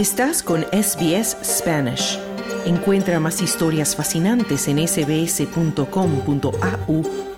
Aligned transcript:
Estás 0.00 0.42
con 0.42 0.62
SBS 0.72 1.36
Spanish. 1.44 2.18
Encuentra 2.64 3.20
más 3.20 3.42
historias 3.42 3.94
fascinantes 3.94 4.66
en 4.66 4.78
sbs.com.au 4.88 5.82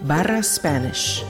barra 0.02 0.40
Spanish. 0.44 1.24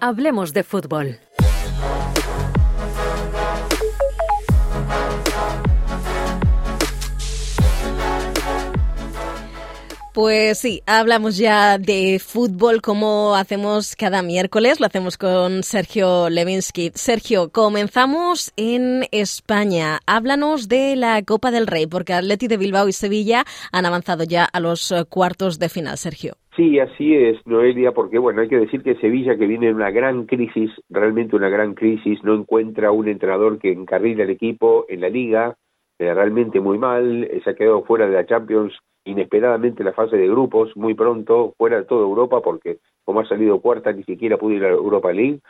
Hablemos 0.00 0.52
de 0.52 0.64
fútbol. 0.64 1.20
Pues 10.14 10.60
sí, 10.60 10.80
hablamos 10.86 11.36
ya 11.38 11.76
de 11.76 12.20
fútbol 12.20 12.80
como 12.80 13.34
hacemos 13.34 13.96
cada 13.96 14.22
miércoles, 14.22 14.78
lo 14.78 14.86
hacemos 14.86 15.18
con 15.18 15.64
Sergio 15.64 16.30
Levinsky. 16.30 16.92
Sergio, 16.94 17.50
comenzamos 17.50 18.52
en 18.56 19.06
España. 19.10 19.98
Háblanos 20.06 20.68
de 20.68 20.94
la 20.94 21.20
Copa 21.24 21.50
del 21.50 21.66
Rey, 21.66 21.88
porque 21.88 22.12
Atleti 22.12 22.46
de 22.46 22.58
Bilbao 22.58 22.86
y 22.86 22.92
Sevilla 22.92 23.42
han 23.72 23.86
avanzado 23.86 24.22
ya 24.22 24.44
a 24.44 24.60
los 24.60 24.92
eh, 24.92 25.04
cuartos 25.08 25.58
de 25.58 25.68
final, 25.68 25.96
Sergio. 25.96 26.34
Sí, 26.54 26.78
así 26.78 27.12
es, 27.12 27.44
Noelia, 27.44 27.90
porque 27.90 28.18
bueno, 28.18 28.40
hay 28.40 28.48
que 28.48 28.60
decir 28.60 28.84
que 28.84 28.94
Sevilla, 29.00 29.36
que 29.36 29.48
viene 29.48 29.70
en 29.70 29.74
una 29.74 29.90
gran 29.90 30.26
crisis, 30.26 30.70
realmente 30.88 31.34
una 31.34 31.48
gran 31.48 31.74
crisis, 31.74 32.22
no 32.22 32.36
encuentra 32.36 32.92
un 32.92 33.08
entrenador 33.08 33.58
que 33.58 33.72
encarrile 33.72 34.22
al 34.22 34.30
equipo 34.30 34.86
en 34.88 35.00
la 35.00 35.08
liga, 35.08 35.56
realmente 35.98 36.60
muy 36.60 36.78
mal, 36.78 37.28
se 37.42 37.50
ha 37.50 37.54
quedado 37.54 37.84
fuera 37.84 38.06
de 38.06 38.14
la 38.14 38.26
Champions 38.26 38.74
inesperadamente 39.04 39.84
la 39.84 39.92
fase 39.92 40.16
de 40.16 40.28
grupos 40.28 40.76
muy 40.76 40.94
pronto, 40.94 41.54
fuera 41.58 41.76
de 41.76 41.84
toda 41.84 42.02
Europa, 42.02 42.40
porque 42.40 42.78
como 43.04 43.20
ha 43.20 43.28
salido 43.28 43.60
cuarta 43.60 43.92
ni 43.92 44.02
siquiera 44.02 44.38
pudo 44.38 44.54
ir 44.54 44.64
a 44.64 44.68
la 44.68 44.74
Europa 44.74 45.12
League, 45.12 45.40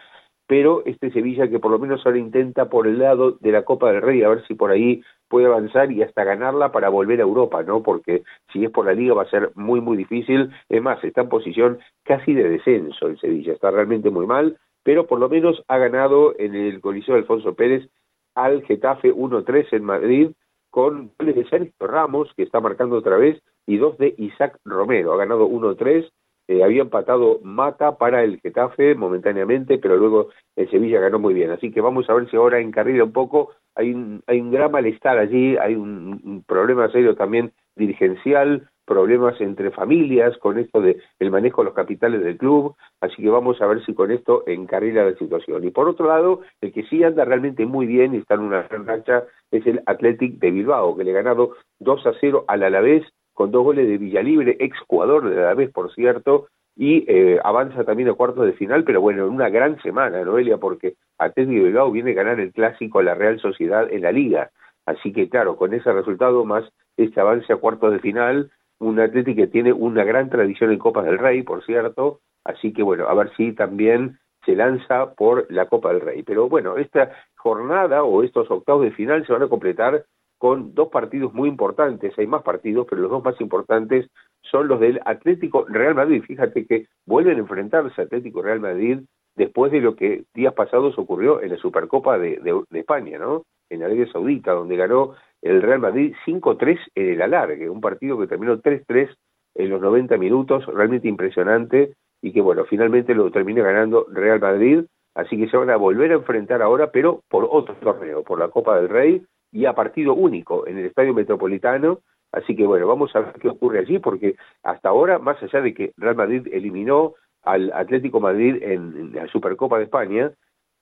pero 0.46 0.82
este 0.84 1.10
Sevilla 1.10 1.48
que 1.48 1.58
por 1.58 1.70
lo 1.70 1.78
menos 1.78 2.04
ahora 2.04 2.18
intenta 2.18 2.68
por 2.68 2.86
el 2.86 2.98
lado 2.98 3.32
de 3.40 3.52
la 3.52 3.62
Copa 3.62 3.90
del 3.90 4.02
Rey, 4.02 4.22
a 4.22 4.28
ver 4.28 4.46
si 4.46 4.54
por 4.54 4.70
ahí 4.70 5.02
puede 5.28 5.46
avanzar 5.46 5.90
y 5.90 6.02
hasta 6.02 6.24
ganarla 6.24 6.70
para 6.70 6.90
volver 6.90 7.20
a 7.20 7.22
Europa, 7.22 7.62
¿no? 7.62 7.82
Porque 7.82 8.24
si 8.52 8.64
es 8.64 8.70
por 8.70 8.86
la 8.86 8.92
Liga 8.92 9.14
va 9.14 9.22
a 9.22 9.30
ser 9.30 9.52
muy, 9.54 9.80
muy 9.80 9.96
difícil. 9.96 10.50
Es 10.68 10.82
más, 10.82 11.02
está 11.02 11.22
en 11.22 11.28
posición 11.28 11.78
casi 12.04 12.34
de 12.34 12.48
descenso 12.48 13.06
el 13.06 13.18
Sevilla, 13.18 13.54
está 13.54 13.70
realmente 13.70 14.10
muy 14.10 14.26
mal, 14.26 14.58
pero 14.82 15.06
por 15.06 15.18
lo 15.18 15.28
menos 15.28 15.62
ha 15.68 15.78
ganado 15.78 16.34
en 16.38 16.54
el 16.54 16.80
Coliseo 16.80 17.14
Alfonso 17.14 17.54
Pérez 17.54 17.88
al 18.34 18.62
Getafe 18.64 19.14
1-3 19.14 19.68
en 19.72 19.84
Madrid, 19.84 20.30
con 20.74 21.12
goles 21.16 21.36
de 21.36 21.48
Sergio 21.48 21.72
Ramos, 21.78 22.34
que 22.36 22.42
está 22.42 22.58
marcando 22.58 22.96
otra 22.96 23.16
vez, 23.16 23.40
y 23.64 23.76
dos 23.76 23.96
de 23.96 24.12
Isaac 24.18 24.58
Romero. 24.64 25.12
Ha 25.12 25.18
ganado 25.18 25.48
1-3, 25.48 26.10
eh, 26.48 26.64
había 26.64 26.82
empatado 26.82 27.38
Mata 27.44 27.96
para 27.96 28.24
el 28.24 28.40
Getafe 28.40 28.96
momentáneamente, 28.96 29.78
pero 29.78 29.96
luego 29.96 30.30
el 30.56 30.68
Sevilla 30.70 30.98
ganó 30.98 31.20
muy 31.20 31.32
bien. 31.32 31.52
Así 31.52 31.70
que 31.70 31.80
vamos 31.80 32.10
a 32.10 32.14
ver 32.14 32.28
si 32.28 32.36
ahora 32.36 32.58
encarrila 32.58 33.04
un 33.04 33.12
poco. 33.12 33.50
Hay 33.76 33.92
un, 33.92 34.24
hay 34.26 34.40
un 34.40 34.50
gran 34.50 34.72
malestar 34.72 35.16
allí, 35.16 35.56
hay 35.58 35.76
un 35.76 36.42
problema 36.44 36.90
serio 36.90 37.14
también 37.14 37.52
dirigencial, 37.76 38.68
problemas 38.84 39.40
entre 39.40 39.70
familias 39.70 40.36
con 40.38 40.58
esto 40.58 40.80
de 40.80 40.98
el 41.18 41.30
manejo 41.30 41.62
de 41.62 41.66
los 41.66 41.74
capitales 41.74 42.22
del 42.22 42.36
club, 42.36 42.74
así 43.00 43.22
que 43.22 43.30
vamos 43.30 43.60
a 43.60 43.66
ver 43.66 43.84
si 43.84 43.94
con 43.94 44.10
esto 44.10 44.44
encarrila 44.46 45.04
la 45.04 45.16
situación. 45.16 45.64
Y 45.64 45.70
por 45.70 45.88
otro 45.88 46.08
lado, 46.08 46.40
el 46.60 46.72
que 46.72 46.84
sí 46.84 47.02
anda 47.02 47.24
realmente 47.24 47.66
muy 47.66 47.86
bien 47.86 48.14
y 48.14 48.18
está 48.18 48.34
en 48.34 48.40
una 48.40 48.62
gran 48.62 48.86
racha 48.86 49.24
es 49.50 49.66
el 49.66 49.82
Athletic 49.86 50.38
de 50.38 50.50
Bilbao, 50.50 50.96
que 50.96 51.04
le 51.04 51.12
ha 51.12 51.22
ganado 51.22 51.56
2 51.80 52.06
a 52.06 52.12
0 52.20 52.44
al 52.48 52.62
Alavés 52.62 53.04
con 53.32 53.50
dos 53.50 53.64
goles 53.64 53.88
de 53.88 53.98
Villalibre, 53.98 54.56
ex 54.60 54.78
jugador 54.86 55.28
del 55.28 55.40
Alavés, 55.40 55.70
por 55.70 55.92
cierto, 55.92 56.46
y 56.76 57.04
eh, 57.08 57.38
avanza 57.42 57.84
también 57.84 58.08
a 58.08 58.14
cuartos 58.14 58.46
de 58.46 58.52
final, 58.52 58.84
pero 58.84 59.00
bueno, 59.00 59.26
en 59.26 59.32
una 59.32 59.48
gran 59.48 59.80
semana, 59.82 60.24
Noelia, 60.24 60.58
porque 60.58 60.94
Athletic 61.18 61.54
de 61.54 61.64
Bilbao 61.64 61.90
viene 61.90 62.12
a 62.12 62.14
ganar 62.14 62.40
el 62.40 62.52
clásico 62.52 62.98
a 62.98 63.02
la 63.02 63.14
Real 63.14 63.40
Sociedad 63.40 63.92
en 63.92 64.02
la 64.02 64.12
Liga. 64.12 64.50
Así 64.86 65.12
que 65.12 65.28
claro, 65.28 65.56
con 65.56 65.72
ese 65.72 65.92
resultado 65.92 66.44
más 66.44 66.64
este 66.96 67.20
avance 67.20 67.52
a 67.52 67.56
cuartos 67.56 67.92
de 67.92 68.00
final, 68.00 68.50
un 68.84 69.00
Atlético 69.00 69.36
que 69.36 69.46
tiene 69.46 69.72
una 69.72 70.04
gran 70.04 70.28
tradición 70.28 70.70
en 70.70 70.78
Copas 70.78 71.04
del 71.04 71.18
Rey, 71.18 71.42
por 71.42 71.64
cierto, 71.64 72.20
así 72.44 72.72
que 72.72 72.82
bueno, 72.82 73.06
a 73.08 73.14
ver 73.14 73.30
si 73.36 73.52
también 73.52 74.18
se 74.44 74.54
lanza 74.54 75.14
por 75.14 75.50
la 75.50 75.66
Copa 75.66 75.92
del 75.92 76.02
Rey. 76.02 76.22
Pero 76.22 76.48
bueno, 76.48 76.76
esta 76.76 77.10
jornada 77.36 78.04
o 78.04 78.22
estos 78.22 78.50
octavos 78.50 78.84
de 78.84 78.92
final 78.92 79.26
se 79.26 79.32
van 79.32 79.42
a 79.42 79.48
completar 79.48 80.04
con 80.38 80.74
dos 80.74 80.88
partidos 80.88 81.32
muy 81.32 81.48
importantes, 81.48 82.12
hay 82.18 82.26
más 82.26 82.42
partidos, 82.42 82.86
pero 82.88 83.00
los 83.00 83.10
dos 83.10 83.24
más 83.24 83.40
importantes 83.40 84.10
son 84.42 84.68
los 84.68 84.78
del 84.80 85.00
Atlético 85.06 85.64
Real 85.66 85.94
Madrid. 85.94 86.22
Fíjate 86.22 86.66
que 86.66 86.86
vuelven 87.06 87.36
a 87.36 87.40
enfrentarse 87.40 88.02
Atlético 88.02 88.42
Real 88.42 88.60
Madrid 88.60 89.00
después 89.36 89.72
de 89.72 89.80
lo 89.80 89.96
que 89.96 90.24
días 90.34 90.52
pasados 90.52 90.98
ocurrió 90.98 91.40
en 91.40 91.50
la 91.50 91.56
Supercopa 91.56 92.18
de, 92.18 92.40
de 92.68 92.78
España, 92.78 93.18
¿no? 93.18 93.44
En 93.70 93.82
Arabia 93.82 94.06
Saudita, 94.12 94.52
donde 94.52 94.76
ganó 94.76 95.14
el 95.44 95.60
Real 95.60 95.78
Madrid 95.78 96.14
5-3 96.26 96.78
en 96.94 97.10
el 97.10 97.22
alargue, 97.22 97.68
un 97.68 97.82
partido 97.82 98.18
que 98.18 98.26
terminó 98.26 98.56
3-3 98.58 99.14
en 99.56 99.70
los 99.70 99.80
90 99.80 100.16
minutos, 100.16 100.64
realmente 100.66 101.06
impresionante, 101.06 101.92
y 102.22 102.32
que 102.32 102.40
bueno, 102.40 102.64
finalmente 102.64 103.14
lo 103.14 103.30
termina 103.30 103.62
ganando 103.62 104.06
Real 104.10 104.40
Madrid, 104.40 104.84
así 105.14 105.36
que 105.36 105.48
se 105.48 105.58
van 105.58 105.68
a 105.68 105.76
volver 105.76 106.12
a 106.12 106.16
enfrentar 106.16 106.62
ahora, 106.62 106.90
pero 106.90 107.20
por 107.28 107.46
otro 107.50 107.74
torneo, 107.76 108.24
por 108.24 108.38
la 108.38 108.48
Copa 108.48 108.76
del 108.76 108.88
Rey, 108.88 109.22
y 109.52 109.66
a 109.66 109.74
partido 109.74 110.14
único 110.14 110.66
en 110.66 110.78
el 110.78 110.86
Estadio 110.86 111.12
Metropolitano, 111.12 112.00
así 112.32 112.56
que 112.56 112.66
bueno, 112.66 112.86
vamos 112.86 113.14
a 113.14 113.20
ver 113.20 113.34
qué 113.34 113.48
ocurre 113.48 113.80
allí, 113.80 113.98
porque 113.98 114.36
hasta 114.62 114.88
ahora, 114.88 115.18
más 115.18 115.40
allá 115.42 115.60
de 115.60 115.74
que 115.74 115.92
Real 115.98 116.16
Madrid 116.16 116.48
eliminó 116.50 117.14
al 117.42 117.70
Atlético 117.74 118.18
Madrid 118.18 118.62
en, 118.62 119.12
la 119.12 119.28
Supercopa 119.28 119.76
de 119.76 119.84
España, 119.84 120.32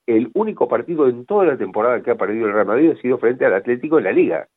el 0.07 0.29
único 0.33 0.67
partido 0.67 1.07
en 1.07 1.25
toda 1.25 1.45
la 1.45 1.57
temporada 1.57 2.01
que 2.01 2.11
ha 2.11 2.15
perdido 2.15 2.47
el 2.47 2.53
Real 2.53 2.67
Madrid 2.67 2.91
ha 2.91 3.01
sido 3.01 3.17
frente 3.17 3.45
al 3.45 3.53
Atlético 3.53 3.97
en 3.97 4.03
la 4.03 4.11
Liga. 4.11 4.47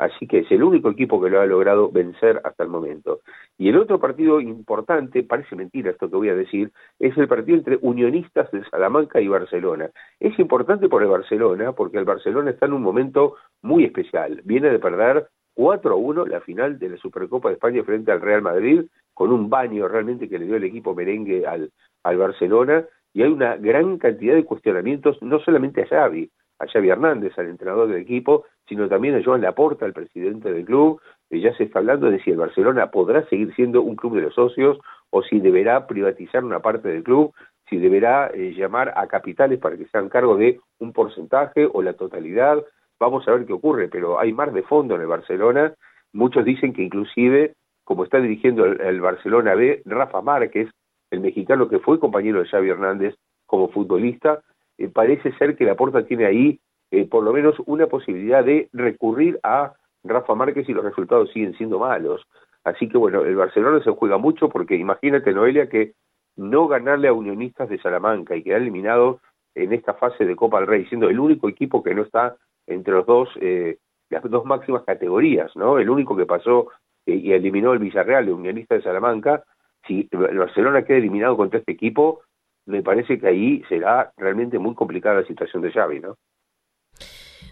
Así 0.00 0.26
que 0.26 0.38
es 0.38 0.50
el 0.50 0.62
único 0.62 0.88
equipo 0.88 1.20
que 1.20 1.28
lo 1.28 1.42
ha 1.42 1.46
logrado 1.46 1.90
vencer 1.90 2.40
hasta 2.42 2.62
el 2.62 2.70
momento. 2.70 3.20
Y 3.58 3.68
el 3.68 3.76
otro 3.76 4.00
partido 4.00 4.40
importante, 4.40 5.22
parece 5.22 5.54
mentira 5.56 5.90
esto 5.90 6.08
que 6.08 6.16
voy 6.16 6.30
a 6.30 6.34
decir, 6.34 6.72
es 6.98 7.14
el 7.18 7.28
partido 7.28 7.58
entre 7.58 7.78
Unionistas 7.82 8.50
de 8.50 8.64
Salamanca 8.70 9.20
y 9.20 9.28
Barcelona. 9.28 9.90
Es 10.18 10.38
importante 10.38 10.88
por 10.88 11.02
el 11.02 11.10
Barcelona, 11.10 11.72
porque 11.72 11.98
el 11.98 12.06
Barcelona 12.06 12.50
está 12.50 12.64
en 12.64 12.72
un 12.72 12.82
momento 12.82 13.34
muy 13.60 13.84
especial. 13.84 14.40
Viene 14.44 14.70
de 14.70 14.78
perder 14.78 15.28
4 15.52 15.92
a 15.92 15.96
1 15.96 16.26
la 16.26 16.40
final 16.40 16.78
de 16.78 16.88
la 16.88 16.96
Supercopa 16.96 17.50
de 17.50 17.56
España 17.56 17.84
frente 17.84 18.10
al 18.10 18.22
Real 18.22 18.40
Madrid, 18.40 18.84
con 19.12 19.30
un 19.30 19.50
baño 19.50 19.86
realmente 19.86 20.30
que 20.30 20.38
le 20.38 20.46
dio 20.46 20.56
el 20.56 20.64
equipo 20.64 20.94
merengue 20.94 21.46
al, 21.46 21.70
al 22.04 22.16
Barcelona, 22.16 22.86
y 23.12 23.22
hay 23.22 23.30
una 23.30 23.56
gran 23.56 23.98
cantidad 23.98 24.34
de 24.34 24.44
cuestionamientos, 24.44 25.20
no 25.22 25.40
solamente 25.40 25.82
a 25.82 25.86
Xavi, 25.86 26.30
a 26.58 26.66
Xavi 26.66 26.90
Hernández, 26.90 27.36
al 27.38 27.48
entrenador 27.48 27.88
del 27.88 28.02
equipo, 28.02 28.44
sino 28.68 28.88
también 28.88 29.16
a 29.16 29.24
Joan 29.24 29.40
Laporta, 29.40 29.86
el 29.86 29.92
presidente 29.92 30.52
del 30.52 30.64
club. 30.64 31.00
Ya 31.30 31.54
se 31.56 31.64
está 31.64 31.80
hablando 31.80 32.10
de 32.10 32.20
si 32.22 32.30
el 32.30 32.36
Barcelona 32.36 32.90
podrá 32.90 33.26
seguir 33.28 33.54
siendo 33.54 33.82
un 33.82 33.96
club 33.96 34.16
de 34.16 34.22
los 34.22 34.34
socios 34.34 34.78
o 35.10 35.22
si 35.22 35.40
deberá 35.40 35.86
privatizar 35.86 36.44
una 36.44 36.60
parte 36.60 36.88
del 36.88 37.02
club, 37.02 37.32
si 37.68 37.78
deberá 37.78 38.30
eh, 38.34 38.52
llamar 38.56 38.92
a 38.96 39.06
capitales 39.06 39.58
para 39.58 39.76
que 39.76 39.86
sean 39.86 40.08
cargo 40.08 40.36
de 40.36 40.60
un 40.78 40.92
porcentaje 40.92 41.68
o 41.72 41.82
la 41.82 41.94
totalidad. 41.94 42.62
Vamos 42.98 43.26
a 43.26 43.32
ver 43.32 43.46
qué 43.46 43.52
ocurre, 43.52 43.88
pero 43.88 44.20
hay 44.20 44.32
más 44.32 44.52
de 44.52 44.62
fondo 44.62 44.96
en 44.96 45.00
el 45.00 45.06
Barcelona. 45.06 45.72
Muchos 46.12 46.44
dicen 46.44 46.72
que 46.72 46.82
inclusive, 46.82 47.54
como 47.84 48.04
está 48.04 48.18
dirigiendo 48.18 48.66
el, 48.66 49.00
Barcelona 49.00 49.54
B, 49.54 49.82
Rafa 49.86 50.20
Márquez, 50.20 50.68
el 51.10 51.20
mexicano 51.20 51.68
que 51.68 51.78
fue 51.78 52.00
compañero 52.00 52.40
de 52.40 52.48
Xavi 52.48 52.70
Hernández 52.70 53.14
como 53.46 53.68
futbolista, 53.68 54.42
eh, 54.78 54.88
parece 54.88 55.32
ser 55.32 55.56
que 55.56 55.64
la 55.64 55.74
Porta 55.74 56.04
tiene 56.06 56.26
ahí 56.26 56.60
eh, 56.90 57.06
por 57.06 57.22
lo 57.22 57.32
menos 57.32 57.54
una 57.66 57.86
posibilidad 57.86 58.44
de 58.44 58.68
recurrir 58.72 59.38
a 59.42 59.74
Rafa 60.02 60.34
Márquez 60.34 60.68
y 60.68 60.72
los 60.72 60.84
resultados 60.84 61.30
siguen 61.30 61.54
siendo 61.54 61.78
malos. 61.78 62.26
Así 62.64 62.88
que 62.88 62.98
bueno, 62.98 63.22
el 63.22 63.36
Barcelona 63.36 63.82
se 63.82 63.90
juega 63.90 64.18
mucho 64.18 64.48
porque 64.48 64.76
imagínate, 64.76 65.32
Noelia, 65.32 65.68
que 65.68 65.94
no 66.36 66.68
ganarle 66.68 67.08
a 67.08 67.12
Unionistas 67.12 67.68
de 67.68 67.78
Salamanca 67.78 68.34
y 68.34 68.42
quedar 68.42 68.60
eliminado 68.60 69.20
en 69.54 69.72
esta 69.72 69.94
fase 69.94 70.24
de 70.24 70.36
Copa 70.36 70.58
del 70.58 70.68
Rey, 70.68 70.86
siendo 70.86 71.08
el 71.08 71.20
único 71.20 71.48
equipo 71.48 71.82
que 71.82 71.94
no 71.94 72.02
está 72.02 72.36
entre 72.66 72.94
los 72.94 73.06
dos, 73.06 73.28
eh, 73.40 73.78
las 74.08 74.22
dos 74.24 74.44
máximas 74.44 74.84
categorías, 74.84 75.54
¿no? 75.56 75.78
El 75.78 75.90
único 75.90 76.16
que 76.16 76.26
pasó 76.26 76.68
y 77.06 77.32
eliminó 77.32 77.72
el 77.72 77.78
Villarreal, 77.78 78.24
el 78.24 78.34
Unionista 78.34 78.74
de 78.74 78.82
Salamanca, 78.82 79.42
si 79.90 80.08
el 80.12 80.38
Barcelona 80.38 80.84
queda 80.84 80.98
eliminado 80.98 81.36
contra 81.36 81.58
este 81.58 81.72
equipo, 81.72 82.20
me 82.66 82.82
parece 82.82 83.18
que 83.18 83.26
ahí 83.26 83.62
será 83.68 84.12
realmente 84.16 84.58
muy 84.58 84.74
complicada 84.74 85.20
la 85.22 85.26
situación 85.26 85.62
de 85.62 85.72
Xavi, 85.72 85.98
¿no? 85.98 86.16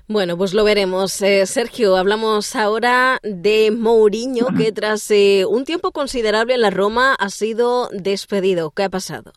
Bueno, 0.07 0.39
pues 0.39 0.55
lo 0.55 0.65
veremos. 0.65 1.21
Eh, 1.21 1.45
Sergio, 1.47 1.97
hablamos 1.97 2.55
ahora 2.55 3.19
de 3.23 3.71
Mourinho, 3.77 4.47
que 4.57 4.73
tras 4.75 5.11
eh, 5.11 5.45
un 5.47 5.65
tiempo 5.65 5.91
considerable 5.91 6.55
en 6.55 6.63
la 6.63 6.71
Roma 6.71 7.15
ha 7.19 7.29
sido 7.29 7.89
despedido. 7.91 8.71
¿Qué 8.71 8.85
ha 8.85 8.89
pasado? 8.89 9.33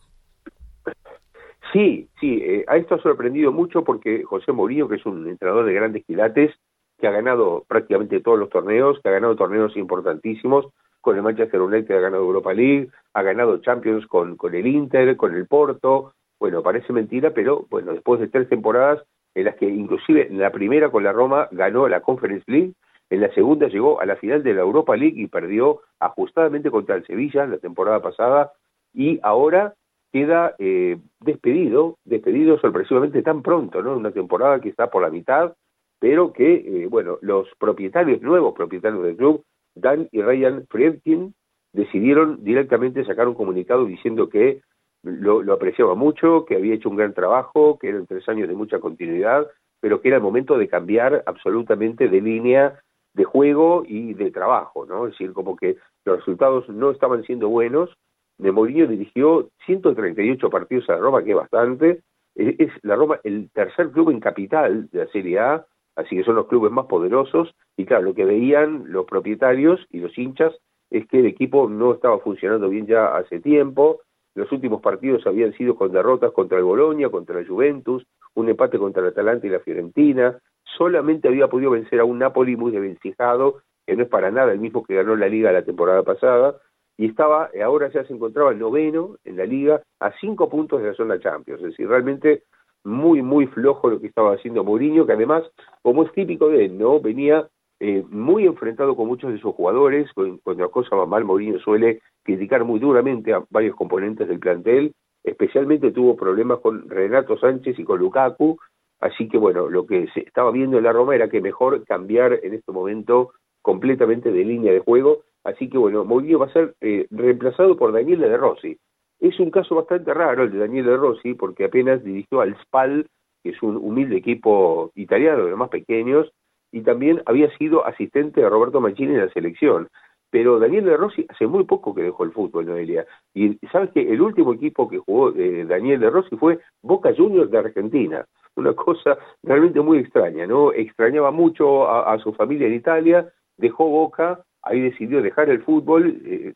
Sí, 1.72 2.08
sí, 2.20 2.40
eh, 2.42 2.64
a 2.68 2.76
esto 2.76 2.94
ha 2.94 3.02
sorprendido 3.02 3.50
mucho 3.50 3.82
porque 3.82 4.22
José 4.22 4.52
Mourinho, 4.52 4.88
que 4.88 4.96
es 4.96 5.06
un 5.06 5.28
entrenador 5.28 5.66
de 5.66 5.74
grandes 5.74 6.04
quilates, 6.04 6.54
que 6.98 7.08
ha 7.08 7.10
ganado 7.10 7.64
prácticamente 7.66 8.20
todos 8.20 8.38
los 8.38 8.48
torneos, 8.48 9.00
que 9.02 9.08
ha 9.08 9.12
ganado 9.12 9.34
torneos 9.34 9.76
importantísimos, 9.76 10.66
con 11.02 11.16
el 11.16 11.22
Manchester 11.22 11.60
United 11.60 11.94
ha 11.94 12.00
ganado 12.00 12.22
Europa 12.22 12.54
League, 12.54 12.88
ha 13.12 13.22
ganado 13.22 13.58
Champions 13.58 14.06
con, 14.06 14.36
con 14.36 14.54
el 14.54 14.66
Inter, 14.66 15.16
con 15.16 15.34
el 15.34 15.46
Porto, 15.46 16.14
bueno, 16.40 16.62
parece 16.62 16.92
mentira, 16.92 17.32
pero 17.32 17.66
bueno, 17.68 17.92
después 17.92 18.20
de 18.20 18.28
tres 18.28 18.48
temporadas 18.48 19.04
en 19.34 19.44
las 19.44 19.56
que 19.56 19.66
inclusive 19.66 20.28
en 20.28 20.38
la 20.38 20.50
primera 20.50 20.90
con 20.90 21.04
la 21.04 21.12
Roma 21.12 21.48
ganó 21.50 21.86
la 21.88 22.00
Conference 22.00 22.44
League, 22.50 22.72
en 23.10 23.20
la 23.20 23.32
segunda 23.34 23.68
llegó 23.68 24.00
a 24.00 24.06
la 24.06 24.16
final 24.16 24.42
de 24.42 24.54
la 24.54 24.62
Europa 24.62 24.96
League 24.96 25.20
y 25.20 25.26
perdió 25.26 25.82
ajustadamente 26.00 26.70
contra 26.70 26.96
el 26.96 27.06
Sevilla 27.06 27.46
la 27.46 27.58
temporada 27.58 28.00
pasada 28.00 28.52
y 28.94 29.20
ahora 29.22 29.74
queda 30.12 30.54
eh, 30.58 30.98
despedido, 31.20 31.98
despedido 32.04 32.58
sorpresivamente 32.58 33.22
tan 33.22 33.42
pronto, 33.42 33.82
¿no? 33.82 33.96
Una 33.96 34.12
temporada 34.12 34.60
que 34.60 34.68
está 34.68 34.90
por 34.90 35.02
la 35.02 35.10
mitad, 35.10 35.54
pero 35.98 36.32
que, 36.32 36.54
eh, 36.54 36.86
bueno, 36.88 37.18
los 37.22 37.48
propietarios, 37.58 38.20
nuevos 38.20 38.54
propietarios 38.54 39.02
del 39.04 39.16
club, 39.16 39.44
Dan 39.74 40.08
y 40.12 40.22
Ryan 40.22 40.66
Friedkin, 40.68 41.34
decidieron 41.72 42.44
directamente 42.44 43.04
sacar 43.04 43.28
un 43.28 43.34
comunicado 43.34 43.86
diciendo 43.86 44.28
que 44.28 44.60
lo, 45.02 45.52
apreciaba 45.52 45.94
mucho, 45.94 46.44
que 46.44 46.56
había 46.56 46.74
hecho 46.74 46.88
un 46.88 46.96
gran 46.96 47.14
trabajo, 47.14 47.78
que 47.78 47.88
eran 47.88 48.06
tres 48.06 48.28
años 48.28 48.48
de 48.48 48.54
mucha 48.54 48.78
continuidad, 48.78 49.48
pero 49.80 50.00
que 50.00 50.08
era 50.08 50.18
el 50.18 50.22
momento 50.22 50.58
de 50.58 50.68
cambiar 50.68 51.24
absolutamente 51.26 52.08
de 52.08 52.20
línea 52.20 52.80
de 53.14 53.24
juego 53.24 53.82
y 53.86 54.14
de 54.14 54.30
trabajo, 54.30 54.86
¿no? 54.86 55.06
Es 55.06 55.12
decir, 55.12 55.32
como 55.32 55.56
que 55.56 55.76
los 56.04 56.18
resultados 56.18 56.68
no 56.68 56.90
estaban 56.90 57.24
siendo 57.24 57.48
buenos. 57.48 57.90
De 58.38 58.52
Mourinho 58.52 58.86
dirigió 58.86 59.50
138 59.66 60.48
partidos 60.50 60.88
a 60.88 60.94
la 60.94 61.00
Roma, 61.00 61.22
que 61.22 61.30
es 61.30 61.36
bastante. 61.36 62.02
Es, 62.34 62.70
la 62.82 62.96
Roma 62.96 63.20
el 63.24 63.50
tercer 63.50 63.90
club 63.90 64.10
en 64.10 64.20
capital 64.20 64.88
de 64.90 64.98
la 65.00 65.06
Serie 65.08 65.38
A, 65.38 65.66
así 65.96 66.16
que 66.16 66.24
son 66.24 66.36
los 66.36 66.46
clubes 66.46 66.72
más 66.72 66.86
poderosos. 66.86 67.54
Y 67.76 67.84
claro, 67.84 68.04
lo 68.04 68.14
que 68.14 68.24
veían 68.24 68.84
los 68.86 69.06
propietarios 69.06 69.80
y 69.90 70.00
los 70.00 70.16
hinchas 70.16 70.54
es 70.90 71.06
que 71.08 71.20
el 71.20 71.26
equipo 71.26 71.68
no 71.68 71.94
estaba 71.94 72.18
funcionando 72.18 72.68
bien 72.68 72.86
ya 72.86 73.16
hace 73.16 73.40
tiempo, 73.40 74.00
los 74.34 74.50
últimos 74.50 74.80
partidos 74.80 75.26
habían 75.26 75.52
sido 75.52 75.74
con 75.76 75.92
derrotas 75.92 76.32
contra 76.32 76.58
el 76.58 76.64
Bolonia, 76.64 77.10
contra 77.10 77.38
el 77.38 77.46
Juventus, 77.46 78.06
un 78.34 78.48
empate 78.48 78.78
contra 78.78 79.02
el 79.02 79.08
Atalanta 79.08 79.46
y 79.46 79.50
la 79.50 79.60
Fiorentina. 79.60 80.38
Solamente 80.64 81.28
había 81.28 81.48
podido 81.48 81.72
vencer 81.72 82.00
a 82.00 82.04
un 82.04 82.18
Napoli 82.18 82.56
muy 82.56 82.72
desvencijado, 82.72 83.60
que 83.86 83.94
no 83.94 84.04
es 84.04 84.08
para 84.08 84.30
nada 84.30 84.52
el 84.52 84.58
mismo 84.58 84.84
que 84.84 84.94
ganó 84.94 85.16
la 85.16 85.28
Liga 85.28 85.52
la 85.52 85.64
temporada 85.64 86.02
pasada. 86.02 86.56
Y 86.96 87.08
estaba, 87.08 87.50
ahora 87.62 87.90
ya 87.90 88.04
se 88.04 88.14
encontraba 88.14 88.52
el 88.52 88.58
noveno 88.58 89.16
en 89.24 89.36
la 89.36 89.44
Liga, 89.44 89.82
a 90.00 90.12
cinco 90.18 90.48
puntos 90.48 90.80
de 90.80 90.88
la 90.88 90.94
zona 90.94 91.18
Champions. 91.18 91.60
Es 91.60 91.70
decir, 91.70 91.88
realmente 91.88 92.44
muy, 92.84 93.22
muy 93.22 93.46
flojo 93.46 93.88
lo 93.88 94.00
que 94.00 94.06
estaba 94.06 94.34
haciendo 94.34 94.64
Mourinho, 94.64 95.06
que 95.06 95.12
además, 95.12 95.44
como 95.82 96.04
es 96.04 96.12
típico 96.12 96.48
de 96.48 96.66
él, 96.66 96.78
¿no? 96.78 97.00
Venía 97.00 97.48
eh, 97.80 98.04
muy 98.10 98.46
enfrentado 98.46 98.96
con 98.96 99.08
muchos 99.08 99.32
de 99.32 99.38
sus 99.38 99.54
jugadores, 99.54 100.10
cuando 100.14 100.62
la 100.62 100.68
cosa 100.68 100.96
va 100.96 101.06
mal, 101.06 101.24
Mourinho 101.24 101.58
suele 101.58 102.00
criticar 102.22 102.64
muy 102.64 102.78
duramente 102.78 103.32
a 103.32 103.42
varios 103.50 103.76
componentes 103.76 104.28
del 104.28 104.38
plantel, 104.38 104.92
especialmente 105.24 105.92
tuvo 105.92 106.16
problemas 106.16 106.60
con 106.60 106.88
Renato 106.88 107.36
Sánchez 107.38 107.78
y 107.78 107.84
con 107.84 107.98
Lukaku, 107.98 108.58
así 109.00 109.28
que 109.28 109.38
bueno, 109.38 109.68
lo 109.68 109.86
que 109.86 110.08
se 110.14 110.20
estaba 110.20 110.50
viendo 110.50 110.78
en 110.78 110.84
la 110.84 110.92
Roma 110.92 111.14
era 111.14 111.28
que 111.28 111.40
mejor 111.40 111.84
cambiar 111.84 112.40
en 112.42 112.54
este 112.54 112.72
momento 112.72 113.32
completamente 113.62 114.32
de 114.32 114.44
línea 114.44 114.72
de 114.72 114.80
juego, 114.80 115.22
así 115.44 115.68
que 115.68 115.78
bueno, 115.78 116.04
Mourinho 116.04 116.38
va 116.38 116.46
a 116.46 116.52
ser 116.52 116.74
eh, 116.80 117.06
reemplazado 117.10 117.76
por 117.76 117.92
Daniel 117.92 118.20
De 118.20 118.36
Rossi. 118.36 118.78
Es 119.22 119.38
un 119.38 119.52
caso 119.52 119.76
bastante 119.76 120.12
raro 120.12 120.42
el 120.42 120.50
de 120.50 120.58
Daniel 120.58 120.84
De 120.84 120.96
Rossi, 120.96 121.34
porque 121.34 121.66
apenas 121.66 122.02
dirigió 122.02 122.40
al 122.40 122.56
Spal, 122.62 123.06
que 123.44 123.50
es 123.50 123.62
un 123.62 123.76
humilde 123.76 124.16
equipo 124.16 124.90
italiano 124.96 125.44
de 125.44 125.50
los 125.50 125.58
más 125.58 125.68
pequeños, 125.68 126.32
y 126.72 126.80
también 126.80 127.22
había 127.26 127.48
sido 127.56 127.86
asistente 127.86 128.40
de 128.40 128.48
Roberto 128.48 128.80
Mancini 128.80 129.14
en 129.14 129.20
la 129.20 129.32
selección. 129.32 129.86
Pero 130.30 130.58
Daniel 130.58 130.86
de 130.86 130.96
Rossi 130.96 131.24
hace 131.28 131.46
muy 131.46 131.62
poco 131.62 131.94
que 131.94 132.02
dejó 132.02 132.24
el 132.24 132.32
fútbol, 132.32 132.66
Noelia. 132.66 133.06
Y 133.32 133.58
sabes 133.70 133.92
que 133.92 134.00
el 134.00 134.20
último 134.20 134.54
equipo 134.54 134.88
que 134.88 134.98
jugó 134.98 135.30
eh, 135.36 135.66
Daniel 135.66 136.00
de 136.00 136.10
Rossi 136.10 136.36
fue 136.36 136.58
Boca 136.82 137.14
Juniors 137.16 137.52
de 137.52 137.58
Argentina. 137.58 138.26
Una 138.56 138.74
cosa 138.74 139.18
realmente 139.44 139.80
muy 139.80 139.98
extraña, 139.98 140.48
¿no? 140.48 140.72
Extrañaba 140.72 141.30
mucho 141.30 141.88
a, 141.88 142.18
su 142.18 142.32
familia 142.32 142.66
en 142.66 142.74
Italia, 142.74 143.32
dejó 143.56 143.86
Boca, 143.86 144.42
ahí 144.62 144.80
decidió 144.80 145.22
dejar 145.22 145.50
el 145.50 145.62
fútbol, 145.62 146.22
eh, 146.24 146.54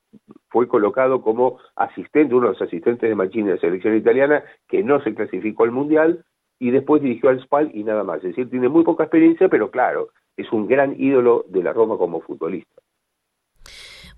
fue 0.49 0.69
colocado 0.69 1.23
como 1.23 1.59
asistente, 1.75 2.35
uno 2.35 2.47
de 2.47 2.53
los 2.53 2.63
asistentes 2.63 3.09
de 3.09 3.15
Mancini 3.15 3.49
en 3.49 3.55
la 3.57 3.61
selección 3.61 3.97
italiana, 3.97 4.45
que 4.69 4.83
no 4.83 5.03
se 5.03 5.15
clasificó 5.15 5.65
al 5.65 5.73
Mundial, 5.73 6.25
y 6.59 6.71
después 6.71 7.03
dirigió 7.03 7.29
al 7.29 7.43
Spal 7.43 7.71
y 7.75 7.85
nada 7.85 8.05
más. 8.05 8.19
Es 8.19 8.31
decir, 8.31 8.49
tiene 8.49 8.69
muy 8.69 8.85
poca 8.85 9.05
experiencia, 9.05 9.49
pero 9.49 9.71
claro, 9.71 10.09
es 10.37 10.51
un 10.53 10.67
gran 10.67 10.95
ídolo 10.99 11.45
de 11.49 11.63
la 11.63 11.73
Roma 11.73 11.97
como 11.99 12.21
futbolista. 12.21 12.83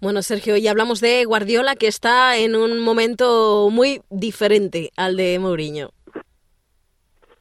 Bueno, 0.00 0.22
Sergio, 0.22 0.56
y 0.56 0.68
hablamos 0.68 1.00
de 1.00 1.24
Guardiola, 1.24 1.74
que 1.74 1.88
está 1.88 2.36
en 2.36 2.54
un 2.54 2.78
momento 2.78 3.68
muy 3.70 4.00
diferente 4.10 4.90
al 4.96 5.16
de 5.16 5.36
Mourinho. 5.40 5.90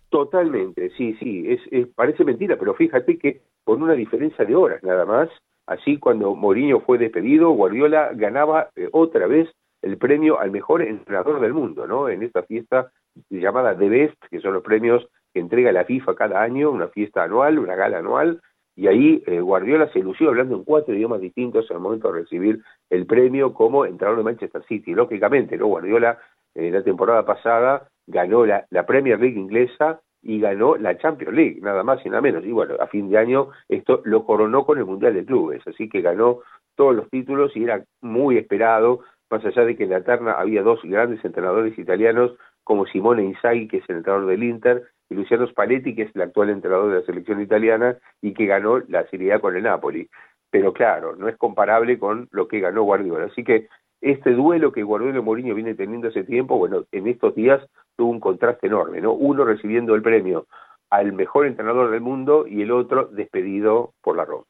Totalmente, 0.09 0.89
sí, 0.97 1.15
sí, 1.19 1.45
es, 1.47 1.87
parece 1.89 2.23
mentira, 2.23 2.57
pero 2.57 2.73
fíjate 2.73 3.19
que 3.19 3.41
con 3.63 3.83
una 3.83 3.93
diferencia 3.93 4.45
de 4.45 4.55
horas 4.55 4.81
nada 4.81 5.05
más, 5.05 5.29
así 5.67 5.97
cuando 5.97 6.35
Mourinho 6.35 6.79
fue 6.79 6.97
despedido, 6.97 7.51
Guardiola 7.51 8.11
ganaba 8.13 8.69
eh, 8.75 8.89
otra 8.91 9.27
vez 9.27 9.49
el 9.81 9.97
premio 9.97 10.39
al 10.39 10.51
mejor 10.51 10.81
entrenador 10.81 11.39
del 11.39 11.53
mundo, 11.53 11.85
¿no? 11.85 12.09
En 12.09 12.23
esta 12.23 12.43
fiesta 12.43 12.91
llamada 13.29 13.77
The 13.77 13.89
Best, 13.89 14.25
que 14.29 14.39
son 14.39 14.53
los 14.53 14.63
premios 14.63 15.07
que 15.33 15.39
entrega 15.39 15.71
la 15.71 15.85
FIFA 15.85 16.15
cada 16.15 16.41
año, 16.41 16.71
una 16.71 16.87
fiesta 16.87 17.23
anual, 17.23 17.59
una 17.59 17.75
gala 17.75 17.99
anual, 17.99 18.41
y 18.75 18.87
ahí 18.87 19.23
eh, 19.25 19.39
Guardiola 19.39 19.91
se 19.91 19.99
lució 19.99 20.29
hablando 20.29 20.55
en 20.55 20.63
cuatro 20.63 20.93
idiomas 20.93 21.19
distintos 21.19 21.69
al 21.71 21.79
momento 21.79 22.11
de 22.11 22.21
recibir 22.21 22.61
el 22.89 23.05
premio 23.05 23.53
como 23.53 23.85
entrenador 23.85 24.19
de 24.19 24.23
Manchester 24.23 24.63
City. 24.67 24.93
Lógicamente, 24.93 25.57
¿no? 25.57 25.67
Guardiola 25.67 26.19
en 26.53 26.73
la 26.73 26.83
temporada 26.83 27.25
pasada 27.25 27.89
ganó 28.05 28.45
la, 28.45 28.65
la 28.69 28.85
Premier 28.85 29.19
League 29.19 29.39
inglesa 29.39 29.99
y 30.21 30.39
ganó 30.39 30.75
la 30.77 30.97
Champions 30.97 31.35
League, 31.35 31.59
nada 31.61 31.83
más 31.83 32.05
y 32.05 32.09
nada 32.09 32.21
menos. 32.21 32.43
Y 32.45 32.51
bueno, 32.51 32.75
a 32.79 32.87
fin 32.87 33.09
de 33.09 33.17
año 33.17 33.49
esto 33.69 34.01
lo 34.05 34.25
coronó 34.25 34.65
con 34.65 34.77
el 34.77 34.85
Mundial 34.85 35.13
de 35.13 35.25
Clubes, 35.25 35.65
así 35.67 35.89
que 35.89 36.01
ganó 36.01 36.39
todos 36.75 36.95
los 36.95 37.09
títulos 37.09 37.55
y 37.55 37.63
era 37.63 37.83
muy 38.01 38.37
esperado, 38.37 39.01
más 39.29 39.43
allá 39.45 39.65
de 39.65 39.75
que 39.75 39.83
en 39.83 39.91
la 39.91 40.03
terna 40.03 40.33
había 40.33 40.63
dos 40.63 40.79
grandes 40.83 41.23
entrenadores 41.23 41.77
italianos 41.77 42.33
como 42.63 42.85
Simone 42.85 43.23
Inzaghi, 43.23 43.67
que 43.67 43.77
es 43.77 43.89
el 43.89 43.97
entrenador 43.97 44.27
del 44.27 44.43
Inter, 44.43 44.83
y 45.09 45.15
Luciano 45.15 45.47
Spalletti, 45.47 45.95
que 45.95 46.03
es 46.03 46.15
el 46.15 46.21
actual 46.21 46.49
entrenador 46.49 46.91
de 46.91 46.99
la 46.99 47.05
selección 47.05 47.41
italiana 47.41 47.97
y 48.21 48.33
que 48.33 48.45
ganó 48.45 48.79
la 48.89 49.07
Serie 49.07 49.33
A 49.33 49.39
con 49.39 49.55
el 49.55 49.63
Napoli. 49.63 50.09
Pero 50.49 50.73
claro, 50.73 51.15
no 51.15 51.27
es 51.27 51.37
comparable 51.37 51.97
con 51.97 52.27
lo 52.31 52.47
que 52.47 52.59
ganó 52.59 52.83
Guardiola. 52.83 53.25
Así 53.25 53.43
que 53.43 53.67
este 54.01 54.31
duelo 54.31 54.71
que 54.71 54.83
Guardiola 54.83 55.21
Mourinho 55.21 55.55
viene 55.55 55.75
teniendo 55.75 56.09
hace 56.09 56.23
tiempo, 56.23 56.57
bueno, 56.57 56.85
en 56.91 57.07
estos 57.07 57.35
días 57.35 57.61
tuvo 57.95 58.11
un 58.11 58.19
contraste 58.19 58.67
enorme, 58.67 59.01
¿no? 59.01 59.13
Uno 59.13 59.43
recibiendo 59.43 59.95
el 59.95 60.01
premio 60.01 60.45
al 60.89 61.13
mejor 61.13 61.47
entrenador 61.47 61.91
del 61.91 62.01
mundo 62.01 62.45
y 62.47 62.61
el 62.61 62.71
otro 62.71 63.07
despedido 63.07 63.93
por 64.01 64.15
la 64.15 64.25
Roma. 64.25 64.45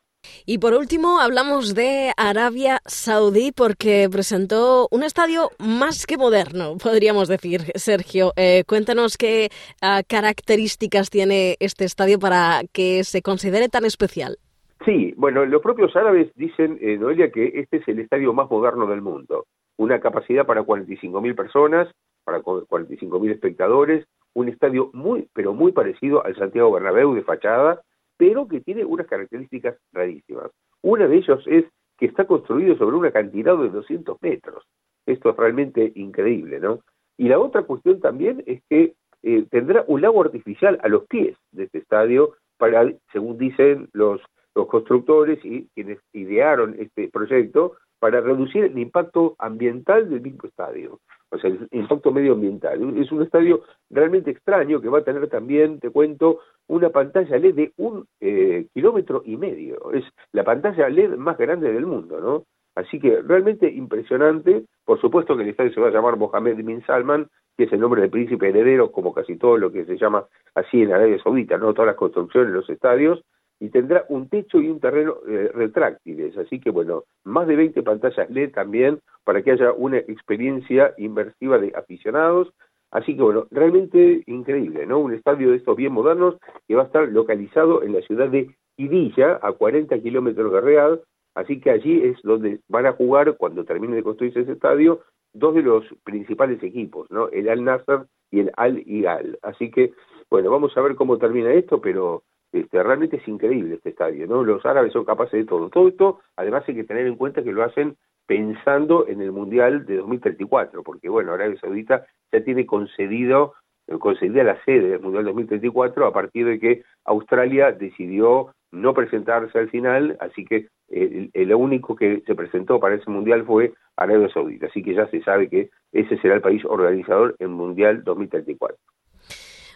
Y 0.46 0.58
por 0.58 0.74
último, 0.74 1.20
hablamos 1.20 1.74
de 1.74 2.12
Arabia 2.18 2.82
Saudí 2.86 3.52
porque 3.52 4.10
presentó 4.12 4.88
un 4.92 5.04
estadio 5.04 5.52
más 5.60 6.06
que 6.06 6.18
moderno, 6.18 6.78
podríamos 6.78 7.28
decir. 7.28 7.72
Sergio, 7.76 8.34
eh, 8.36 8.64
cuéntanos 8.68 9.18
qué 9.18 9.50
ah, 9.82 10.04
características 10.08 11.10
tiene 11.10 11.56
este 11.60 11.86
estadio 11.86 12.20
para 12.20 12.62
que 12.72 13.04
se 13.04 13.22
considere 13.22 13.70
tan 13.70 13.86
especial. 13.86 14.38
Sí, 14.86 15.14
bueno, 15.18 15.46
los 15.46 15.62
propios 15.62 15.96
árabes 15.96 16.32
dicen, 16.36 16.78
eh, 16.82 16.98
Noelia, 16.98 17.32
que 17.32 17.52
este 17.56 17.78
es 17.78 17.88
el 17.88 18.00
estadio 18.00 18.34
más 18.34 18.50
moderno 18.50 18.86
del 18.88 19.02
mundo. 19.02 19.46
Una 19.78 20.00
capacidad 20.00 20.46
para 20.46 20.64
45.000 20.64 21.36
personas, 21.36 21.90
para 22.24 22.42
45.000 22.42 23.32
espectadores, 23.32 24.06
un 24.34 24.50
estadio 24.50 24.92
muy, 24.94 25.28
pero 25.34 25.54
muy 25.54 25.72
parecido 25.72 26.24
al 26.26 26.36
Santiago 26.36 26.72
Bernabéu 26.72 27.14
de 27.16 27.24
fachada, 27.24 27.82
pero 28.18 28.48
que 28.48 28.62
tiene 28.62 28.86
unas 28.86 29.08
características 29.08 29.78
rarísimas. 29.94 30.52
Una 30.82 31.08
de 31.08 31.18
ellos 31.18 31.44
es 31.48 31.66
que 31.98 32.06
está 32.06 32.26
construido 32.26 32.78
sobre 32.78 32.96
un 32.96 33.06
acantilado 33.06 33.64
de 33.64 33.70
200 33.70 34.18
metros. 34.22 34.64
Esto 35.06 35.32
es 35.32 35.38
realmente 35.38 35.92
increíble, 35.96 36.60
¿no? 36.60 36.82
Y 37.18 37.30
la 37.30 37.40
otra 37.40 37.64
cuestión 37.64 38.00
también 38.00 38.44
es 38.46 38.62
que 38.70 38.94
eh, 39.24 39.46
tendrá 39.50 39.84
un 39.88 40.02
lago 40.02 40.22
artificial 40.22 40.80
a 40.84 40.88
los 40.88 41.06
pies 41.08 41.36
de 41.52 41.64
este 41.64 41.80
estadio 41.80 42.36
para, 42.58 42.92
según 43.12 43.38
dicen 43.38 43.90
los, 43.94 44.22
los 44.58 44.68
constructores 44.68 45.40
y 45.46 45.68
quienes 45.74 46.00
idearon 46.14 46.76
este 46.80 47.10
proyecto, 47.10 47.78
para 48.00 48.22
reducir 48.22 48.64
el 48.64 48.78
impacto 48.78 49.36
ambiental 49.40 50.10
del 50.10 50.22
mismo 50.22 50.42
estadio, 50.48 51.00
o 51.30 51.38
sea, 51.38 51.50
el 51.50 51.68
impacto 51.72 52.12
medioambiental. 52.12 52.98
Es 52.98 53.12
un 53.12 53.24
estadio 53.24 53.64
realmente 53.90 54.32
extraño 54.32 54.82
que 54.82 54.90
va 54.90 55.00
a 55.00 55.04
tener 55.04 55.28
también, 55.30 55.80
te 55.80 55.90
cuento, 55.90 56.40
una 56.68 56.90
pantalla 56.90 57.38
LED 57.38 57.56
de 57.56 57.74
un 57.78 58.06
eh, 58.20 58.68
kilómetro 58.74 59.24
y 59.26 59.36
medio. 59.38 59.92
Es 59.94 60.04
la 60.32 60.44
pantalla 60.44 60.90
LED 60.90 61.16
más 61.16 61.38
grande 61.38 61.72
del 61.72 61.86
mundo, 61.86 62.20
¿no? 62.20 62.44
Así 62.76 63.00
que 63.00 63.22
realmente 63.22 63.68
impresionante. 63.72 64.66
Por 64.86 65.02
supuesto 65.02 65.36
que 65.36 65.44
el 65.44 65.50
estadio 65.50 65.74
se 65.74 65.82
va 65.82 65.88
a 65.88 65.92
llamar 65.92 66.18
Mohamed 66.18 66.58
bin 66.58 66.86
Salman, 66.86 67.28
que 67.58 67.64
es 67.64 67.74
el 67.74 67.80
nombre 67.80 68.02
del 68.02 68.12
príncipe 68.12 68.50
heredero, 68.50 68.92
como 68.92 69.14
casi 69.14 69.38
todo 69.38 69.58
lo 69.58 69.72
que 69.72 69.86
se 69.86 69.98
llama 69.98 70.26
así 70.54 70.84
en 70.84 70.94
Arabia 70.94 71.18
Saudita, 71.24 71.58
¿no? 71.58 71.74
Todas 71.74 71.88
las 71.88 71.96
construcciones, 71.96 72.54
los 72.54 72.70
estadios. 72.70 73.24
Y 73.60 73.70
tendrá 73.70 74.06
un 74.10 74.30
techo 74.30 74.62
y 74.62 74.70
un 74.70 74.80
terreno 74.80 75.16
eh, 75.28 75.50
retráctiles, 75.54 76.38
así 76.38 76.60
que 76.60 76.70
bueno, 76.70 77.04
más 77.24 77.48
de 77.48 77.56
20 77.56 77.82
pantallas 77.84 78.30
LED 78.30 78.52
también 78.52 79.00
para 79.24 79.42
que 79.42 79.52
haya 79.52 79.74
una 79.74 79.98
experiencia 79.98 80.94
inmersiva 80.98 81.58
de 81.58 81.74
aficionados, 81.76 82.54
así 82.92 83.16
que 83.16 83.24
bueno, 83.24 83.48
realmente 83.52 84.24
increíble, 84.28 84.86
¿no? 84.86 85.00
Un 85.00 85.14
estadio 85.14 85.52
de 85.52 85.58
estos 85.58 85.76
bien 85.76 85.94
modernos 85.94 86.38
que 86.68 86.76
va 86.76 86.84
a 86.84 86.86
estar 86.86 87.08
localizado 87.10 87.84
en 87.84 87.94
la 87.94 88.02
ciudad 88.02 88.30
de 88.30 88.56
Quirilla, 88.76 89.40
a 89.42 89.54
40 89.54 90.00
kilómetros 90.00 90.54
de 90.54 90.62
Real, 90.62 91.02
así 91.34 91.60
que 91.60 91.72
allí 91.72 92.04
es 92.04 92.18
donde 92.24 92.60
van 92.68 92.86
a 92.86 92.94
jugar, 92.94 93.36
cuando 93.38 93.66
termine 93.66 93.96
de 93.96 94.04
construirse 94.04 94.42
ese 94.42 94.52
estadio, 94.52 95.02
dos 95.34 95.56
de 95.56 95.64
los 95.64 95.84
principales 96.04 96.62
equipos, 96.64 97.10
¿no? 97.12 97.30
El 97.30 97.50
Al 97.50 97.64
Nasser 97.64 98.06
y 98.32 98.42
el 98.42 98.52
Al 98.56 98.80
Igal. 98.88 99.40
Así 99.42 99.72
que, 99.72 99.94
bueno, 100.30 100.52
vamos 100.52 100.76
a 100.78 100.82
ver 100.82 100.96
cómo 100.96 101.18
termina 101.18 101.52
esto, 101.54 101.82
pero 101.82 102.24
este, 102.52 102.82
realmente 102.82 103.18
es 103.18 103.28
increíble 103.28 103.76
este 103.76 103.90
estadio, 103.90 104.28
¿no? 104.28 104.44
Los 104.44 104.66
árabes 104.66 104.94
son 104.94 105.06
capaces 105.06 105.34
de 105.34 105.46
todo. 105.46 105.70
Todo 105.70 105.88
esto, 105.88 106.20
además 106.36 106.64
hay 106.68 106.76
que 106.76 106.84
tener 106.84 107.08
en 107.08 107.16
cuenta 107.16 107.44
que 107.44 107.52
lo 107.52 107.64
hacen 107.64 107.98
pensando 108.26 109.08
en 109.08 109.22
el 109.22 109.32
Mundial 109.32 109.86
de 109.86 109.98
2034, 109.98 110.84
porque 110.84 111.10
bueno, 111.10 111.34
Arabia 111.34 111.60
Saudita 111.60 112.06
ya 112.32 112.44
tiene 112.44 112.66
concedido 112.66 113.54
concedida 114.00 114.44
la 114.44 114.62
sede 114.66 114.90
del 114.90 115.00
Mundial 115.00 115.26
2034 115.26 116.06
a 116.06 116.14
partir 116.14 116.46
de 116.46 116.60
que 116.60 116.84
Australia 117.06 117.72
decidió 117.72 118.54
no 118.72 118.94
presentarse 118.94 119.58
al 119.58 119.70
final, 119.70 120.18
así 120.20 120.44
que 120.44 120.68
el, 120.90 121.30
el, 121.34 121.54
único 121.54 121.96
que 121.96 122.22
se 122.26 122.36
presentó 122.36 122.80
para 122.80 122.96
ese 122.96 123.10
mundial 123.10 123.46
fue 123.46 123.74
Arabia 123.96 124.30
Saudita, 124.30 124.68
así 124.68 124.84
que 124.84 124.94
ya 124.94 125.08
se 125.08 125.22
sabe 125.22 125.50
que 125.50 125.70
ese 125.94 126.18
será 126.18 126.36
el 126.36 126.42
país 126.42 126.64
organizador 126.66 127.36
en 127.40 127.52
Mundial 127.52 128.04
2034. 128.04 128.78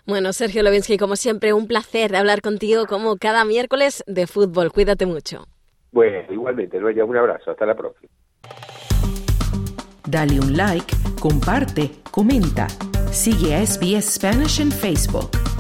Bueno, 0.05 0.33
Sergio 0.33 0.63
Lovinsky, 0.63 0.97
como 0.97 1.15
siempre, 1.15 1.53
un 1.53 1.67
placer 1.67 2.15
hablar 2.15 2.41
contigo 2.41 2.85
como 2.87 3.17
cada 3.17 3.45
miércoles 3.45 4.03
de 4.07 4.27
fútbol. 4.27 4.71
Cuídate 4.71 5.05
mucho. 5.05 5.45
Bueno, 5.91 6.19
igualmente, 6.31 6.79
Noelia, 6.79 7.05
un 7.05 7.17
abrazo. 7.17 7.51
Hasta 7.51 7.65
la 7.65 7.75
próxima. 7.75 8.09
Dale 10.07 10.39
un 10.39 10.57
like, 10.57 10.93
comparte, 11.19 11.91
comenta. 12.09 12.67
Sigue 13.11 13.55
a 13.55 13.65
SBS 13.65 14.15
Spanish 14.15 14.59
en 14.59 14.71
Facebook. 14.71 15.50